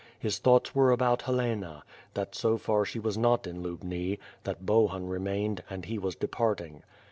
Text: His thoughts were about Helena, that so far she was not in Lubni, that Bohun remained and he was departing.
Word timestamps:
His 0.17 0.39
thoughts 0.39 0.73
were 0.73 0.89
about 0.89 1.21
Helena, 1.21 1.83
that 2.15 2.33
so 2.33 2.57
far 2.57 2.85
she 2.85 2.97
was 2.97 3.19
not 3.19 3.45
in 3.45 3.61
Lubni, 3.61 4.17
that 4.45 4.65
Bohun 4.65 5.05
remained 5.07 5.61
and 5.69 5.85
he 5.85 5.99
was 5.99 6.15
departing. 6.15 6.81